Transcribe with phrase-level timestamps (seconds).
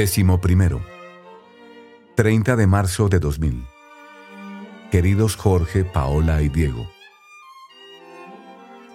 [0.00, 0.80] Décimo primero.
[2.16, 3.66] 30 de marzo de 2000.
[4.90, 6.88] Queridos Jorge, Paola y Diego.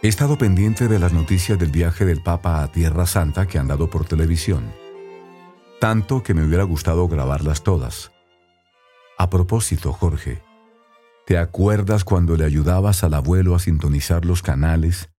[0.01, 3.67] He estado pendiente de las noticias del viaje del Papa a Tierra Santa que han
[3.67, 4.73] dado por televisión.
[5.79, 8.11] Tanto que me hubiera gustado grabarlas todas.
[9.19, 10.41] A propósito, Jorge,
[11.27, 15.11] ¿te acuerdas cuando le ayudabas al abuelo a sintonizar los canales?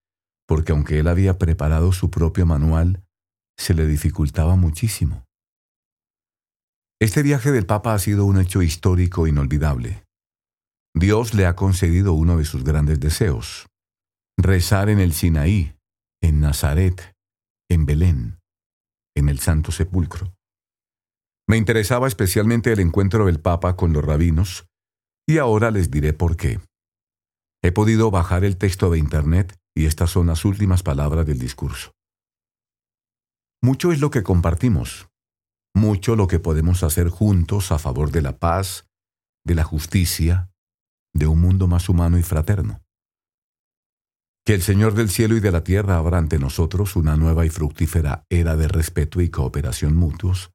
[0.47, 3.05] Porque aunque él había preparado su propio manual,
[3.55, 5.26] se le dificultaba muchísimo.
[6.99, 10.03] Este viaje del Papa ha sido un hecho histórico inolvidable.
[10.95, 13.67] Dios le ha concedido uno de sus grandes deseos,
[14.35, 15.75] rezar en el Sinaí,
[16.23, 17.13] en Nazaret,
[17.69, 18.39] en Belén,
[19.15, 20.33] en el Santo Sepulcro.
[21.47, 24.65] Me interesaba especialmente el encuentro del Papa con los rabinos,
[25.29, 26.59] y ahora les diré por qué.
[27.63, 31.91] He podido bajar el texto de Internet y estas son las últimas palabras del discurso.
[33.61, 35.09] Mucho es lo que compartimos,
[35.77, 38.87] mucho lo que podemos hacer juntos a favor de la paz,
[39.45, 40.51] de la justicia,
[41.13, 42.81] de un mundo más humano y fraterno.
[44.45, 47.49] Que el Señor del cielo y de la tierra abra ante nosotros una nueva y
[47.49, 50.51] fructífera era de respeto y cooperación mutuos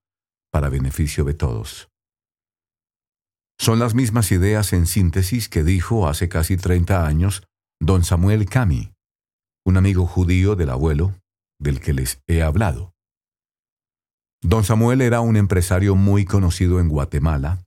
[0.50, 1.88] para beneficio de todos.
[3.58, 7.44] Son las mismas ideas en síntesis que dijo hace casi 30 años
[7.80, 8.92] don Samuel Cami,
[9.64, 11.14] un amigo judío del abuelo
[11.60, 12.94] del que les he hablado.
[14.44, 17.62] Don Samuel era un empresario muy conocido en Guatemala,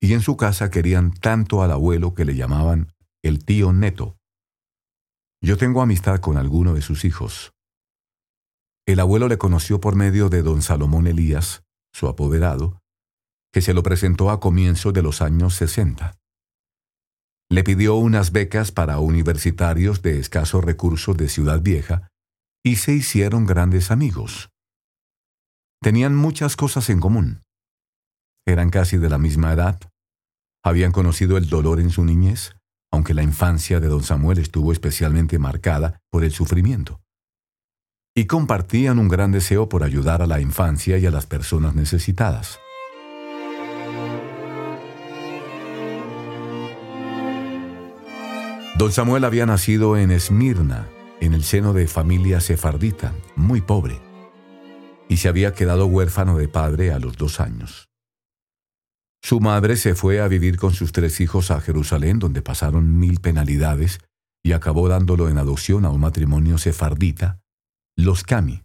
[0.00, 4.16] y en su casa querían tanto al abuelo que le llamaban el tío Neto.
[5.40, 7.52] Yo tengo amistad con alguno de sus hijos.
[8.84, 12.80] El abuelo le conoció por medio de don Salomón Elías, su apoderado,
[13.52, 16.18] que se lo presentó a comienzos de los años 60.
[17.48, 22.08] Le pidió unas becas para universitarios de escasos recursos de Ciudad Vieja
[22.64, 24.51] y se hicieron grandes amigos.
[25.82, 27.40] Tenían muchas cosas en común.
[28.46, 29.80] Eran casi de la misma edad.
[30.64, 32.54] Habían conocido el dolor en su niñez,
[32.92, 37.00] aunque la infancia de don Samuel estuvo especialmente marcada por el sufrimiento.
[38.14, 42.60] Y compartían un gran deseo por ayudar a la infancia y a las personas necesitadas.
[48.78, 50.88] Don Samuel había nacido en Esmirna,
[51.20, 54.11] en el seno de familia sefardita, muy pobre
[55.12, 57.90] y se había quedado huérfano de padre a los dos años.
[59.22, 63.20] Su madre se fue a vivir con sus tres hijos a Jerusalén, donde pasaron mil
[63.20, 64.00] penalidades,
[64.42, 67.42] y acabó dándolo en adopción a un matrimonio sefardita,
[67.94, 68.64] los Cami,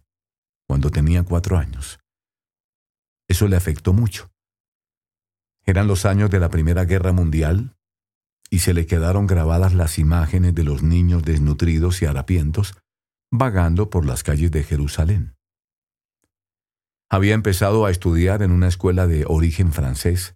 [0.66, 2.00] cuando tenía cuatro años.
[3.28, 4.30] Eso le afectó mucho.
[5.66, 7.76] Eran los años de la Primera Guerra Mundial,
[8.48, 12.74] y se le quedaron grabadas las imágenes de los niños desnutridos y harapientos
[13.30, 15.37] vagando por las calles de Jerusalén.
[17.10, 20.34] Había empezado a estudiar en una escuela de origen francés,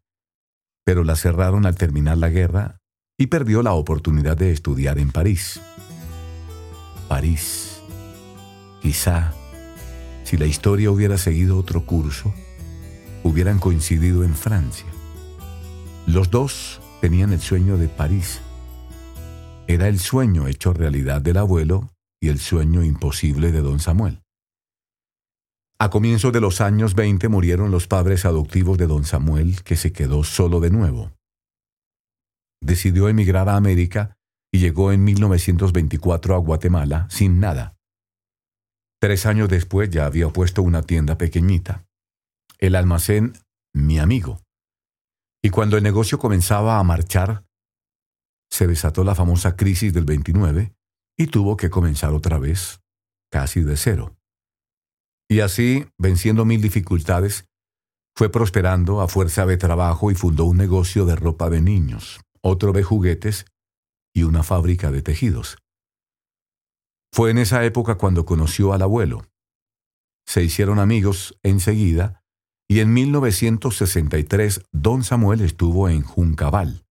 [0.87, 2.79] pero la cerraron al terminar la guerra
[3.19, 5.61] y perdió la oportunidad de estudiar en París.
[7.09, 7.83] París.
[8.81, 9.35] Quizá,
[10.25, 12.33] si la historia hubiera seguido otro curso,
[13.23, 14.87] hubieran coincidido en Francia.
[16.07, 18.41] Los dos tenían el sueño de París.
[19.67, 24.22] Era el sueño hecho realidad del abuelo y el sueño imposible de don Samuel.
[25.83, 29.93] A comienzos de los años 20 murieron los padres adoptivos de don Samuel, que se
[29.93, 31.11] quedó solo de nuevo.
[32.63, 34.17] Decidió emigrar a América
[34.53, 37.75] y llegó en 1924 a Guatemala sin nada.
[39.01, 41.85] Tres años después ya había puesto una tienda pequeñita,
[42.61, 43.33] el almacén
[43.75, 44.39] Mi Amigo.
[45.43, 47.45] Y cuando el negocio comenzaba a marchar,
[48.53, 50.77] se desató la famosa crisis del 29
[51.19, 52.81] y tuvo que comenzar otra vez,
[53.33, 54.15] casi de cero.
[55.33, 57.47] Y así, venciendo mil dificultades,
[58.15, 62.75] fue prosperando a fuerza de trabajo y fundó un negocio de ropa de niños, otro
[62.75, 63.47] de juguetes
[64.15, 65.57] y una fábrica de tejidos.
[67.15, 69.25] Fue en esa época cuando conoció al abuelo.
[70.27, 72.23] Se hicieron amigos enseguida
[72.69, 76.85] y en 1963 don Samuel estuvo en Juncabal,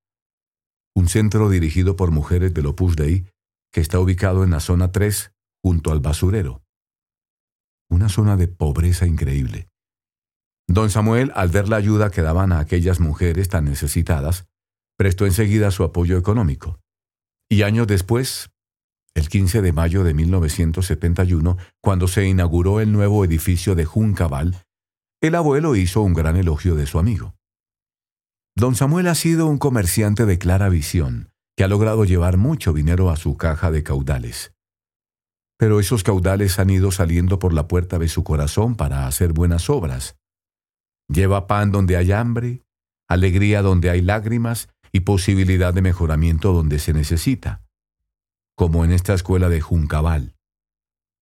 [0.96, 3.24] un centro dirigido por mujeres del Opus Dei
[3.72, 5.32] que está ubicado en la zona 3
[5.62, 6.61] junto al basurero
[7.92, 9.70] una zona de pobreza increíble.
[10.68, 14.48] Don Samuel, al ver la ayuda que daban a aquellas mujeres tan necesitadas,
[14.98, 16.80] prestó enseguida su apoyo económico.
[17.50, 18.50] Y años después,
[19.14, 24.64] el 15 de mayo de 1971, cuando se inauguró el nuevo edificio de Juncabal,
[25.22, 27.36] el abuelo hizo un gran elogio de su amigo.
[28.56, 33.10] Don Samuel ha sido un comerciante de clara visión, que ha logrado llevar mucho dinero
[33.10, 34.51] a su caja de caudales
[35.62, 39.70] pero esos caudales han ido saliendo por la puerta de su corazón para hacer buenas
[39.70, 40.16] obras.
[41.08, 42.64] Lleva pan donde hay hambre,
[43.08, 47.62] alegría donde hay lágrimas y posibilidad de mejoramiento donde se necesita,
[48.56, 50.34] como en esta escuela de Juncabal.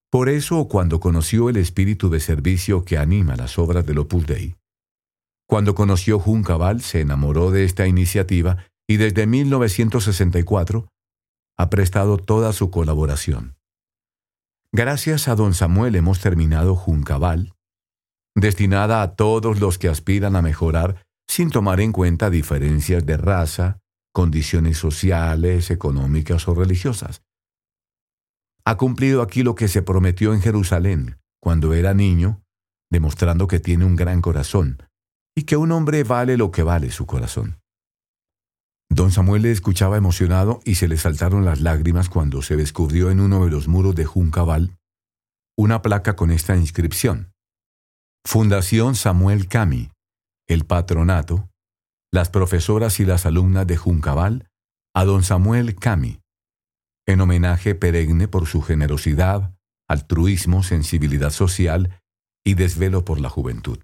[0.10, 4.56] Por eso, cuando conoció el espíritu de servicio que anima las obras del Opus Dei,
[5.48, 10.88] cuando conoció Juncabal se enamoró de esta iniciativa y desde 1964
[11.58, 13.59] ha prestado toda su colaboración.
[14.72, 17.56] Gracias a don Samuel hemos terminado Juncabal,
[18.36, 23.80] destinada a todos los que aspiran a mejorar sin tomar en cuenta diferencias de raza,
[24.14, 27.24] condiciones sociales, económicas o religiosas.
[28.64, 32.44] Ha cumplido aquí lo que se prometió en Jerusalén cuando era niño,
[32.92, 34.84] demostrando que tiene un gran corazón
[35.36, 37.60] y que un hombre vale lo que vale su corazón.
[38.90, 43.20] Don Samuel le escuchaba emocionado y se le saltaron las lágrimas cuando se descubrió en
[43.20, 44.76] uno de los muros de Juncabal
[45.58, 47.34] una placa con esta inscripción.
[48.26, 49.92] Fundación Samuel Cami,
[50.48, 51.50] el patronato,
[52.14, 54.48] las profesoras y las alumnas de Juncabal,
[54.96, 56.22] a don Samuel Cami,
[57.06, 59.54] en homenaje perenne por su generosidad,
[59.90, 62.00] altruismo, sensibilidad social
[62.46, 63.80] y desvelo por la juventud.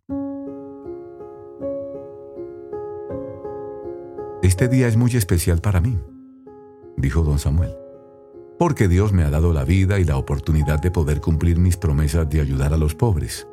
[4.45, 5.97] Este día es muy especial para mí,
[6.97, 7.73] dijo don Samuel,
[8.59, 12.29] porque Dios me ha dado la vida y la oportunidad de poder cumplir mis promesas
[12.29, 13.47] de ayudar a los pobres.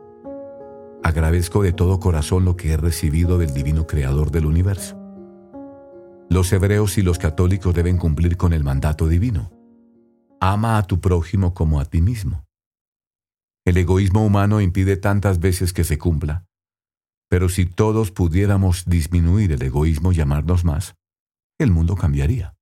[1.03, 4.99] Agradezco de todo corazón lo que he recibido del Divino Creador del universo.
[6.29, 9.51] Los hebreos y los católicos deben cumplir con el mandato divino.
[10.41, 12.45] Ama a tu prójimo como a ti mismo.
[13.65, 16.45] El egoísmo humano impide tantas veces que se cumpla,
[17.33, 20.97] pero si todos pudiéramos disminuir el egoísmo y amarnos más,
[21.59, 22.59] el mundo cambiaría.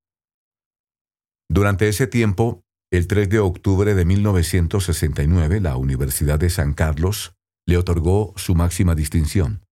[1.51, 2.63] Durante ese tiempo,
[2.93, 7.35] el 3 de octubre de 1969, la Universidad de San Carlos
[7.67, 9.67] le otorgó su máxima distinción,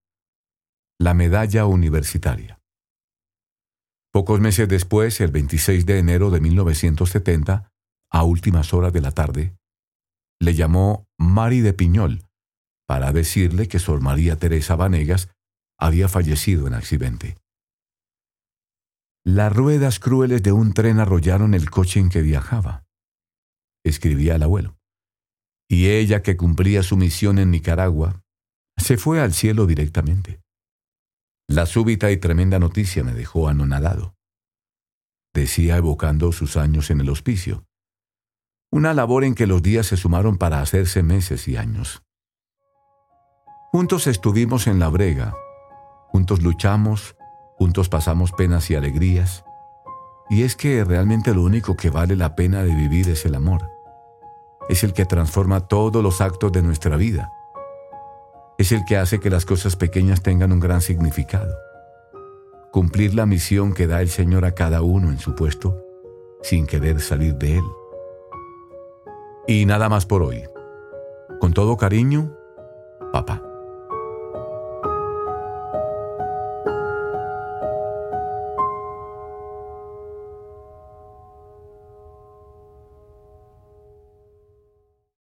[0.98, 2.58] la medalla universitaria.
[4.12, 7.70] Pocos meses después, el 26 de enero de 1970,
[8.10, 9.54] a últimas horas de la tarde,
[10.40, 12.27] le llamó Mari de Piñol
[12.88, 15.28] para decirle que Sor María Teresa Vanegas
[15.78, 17.36] había fallecido en accidente.
[19.24, 22.86] Las ruedas crueles de un tren arrollaron el coche en que viajaba,
[23.84, 24.78] escribía el abuelo.
[25.70, 28.22] Y ella, que cumplía su misión en Nicaragua,
[28.78, 30.40] se fue al cielo directamente.
[31.46, 34.14] La súbita y tremenda noticia me dejó anonadado.
[35.34, 37.66] Decía evocando sus años en el hospicio.
[38.72, 42.02] Una labor en que los días se sumaron para hacerse meses y años.
[43.70, 45.34] Juntos estuvimos en la brega,
[46.06, 47.16] juntos luchamos,
[47.58, 49.44] juntos pasamos penas y alegrías,
[50.30, 53.70] y es que realmente lo único que vale la pena de vivir es el amor.
[54.70, 57.30] Es el que transforma todos los actos de nuestra vida.
[58.56, 61.54] Es el que hace que las cosas pequeñas tengan un gran significado.
[62.72, 65.78] Cumplir la misión que da el Señor a cada uno en su puesto,
[66.40, 67.64] sin querer salir de él.
[69.46, 70.44] Y nada más por hoy.
[71.38, 72.34] Con todo cariño,
[73.12, 73.47] papá.